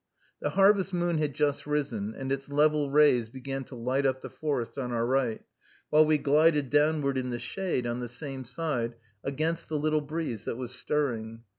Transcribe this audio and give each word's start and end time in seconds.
The 0.39 0.49
Harvest 0.49 0.93
Moon 0.95 1.19
had 1.19 1.35
just 1.35 1.67
risen, 1.67 2.15
and 2.15 2.31
its 2.31 2.49
level 2.49 2.89
rays 2.89 3.29
began 3.29 3.63
to 3.65 3.75
light 3.75 4.03
up 4.03 4.21
the 4.21 4.31
forest 4.31 4.79
on 4.79 4.91
our 4.91 5.05
right, 5.05 5.43
while 5.91 6.05
we 6.05 6.17
glided 6.17 6.71
downward 6.71 7.19
in 7.19 7.29
the 7.29 7.37
shade 7.37 7.85
on 7.85 7.99
the 7.99 8.07
same 8.07 8.43
side, 8.43 8.95
against 9.23 9.69
the 9.69 9.77
little 9.77 10.01
breeze 10.01 10.45
that 10.45 10.57
was 10.57 10.73
stirring. 10.73 11.43